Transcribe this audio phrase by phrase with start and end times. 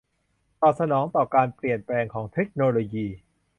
[0.61, 3.07] ตอบสนองต่อการเปลี่ยนแปลงของเทคโนโลยี